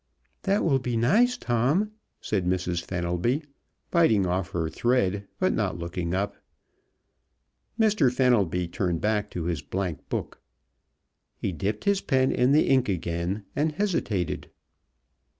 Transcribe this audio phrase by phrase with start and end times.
[0.49, 1.91] "That will be nice, Tom,"
[2.21, 2.81] said Mrs.
[2.83, 3.43] Fenelby,
[3.91, 6.35] biting off her thread, but not looking up.
[7.79, 8.11] Mr.
[8.11, 10.41] Fenelby turned back to his blankbook.
[11.37, 14.49] He dipped his pen in the ink again, and hesitated.